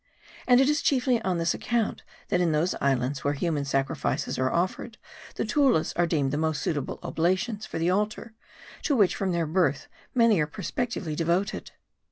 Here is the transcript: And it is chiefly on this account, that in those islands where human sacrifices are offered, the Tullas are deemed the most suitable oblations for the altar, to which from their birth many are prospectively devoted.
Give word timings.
And 0.47 0.59
it 0.59 0.67
is 0.67 0.81
chiefly 0.81 1.21
on 1.21 1.37
this 1.37 1.53
account, 1.53 2.01
that 2.29 2.41
in 2.41 2.53
those 2.53 2.73
islands 2.81 3.23
where 3.23 3.35
human 3.35 3.65
sacrifices 3.65 4.39
are 4.39 4.49
offered, 4.51 4.97
the 5.35 5.45
Tullas 5.45 5.93
are 5.95 6.07
deemed 6.07 6.31
the 6.31 6.37
most 6.39 6.63
suitable 6.63 6.97
oblations 7.03 7.67
for 7.67 7.77
the 7.77 7.91
altar, 7.91 8.33
to 8.81 8.95
which 8.95 9.15
from 9.15 9.31
their 9.31 9.45
birth 9.45 9.87
many 10.15 10.39
are 10.39 10.47
prospectively 10.47 11.15
devoted. 11.15 11.69